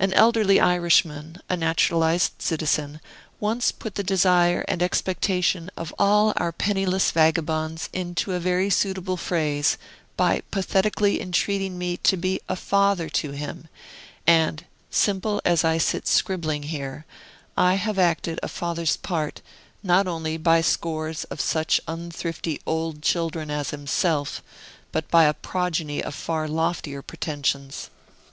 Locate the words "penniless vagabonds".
6.50-7.88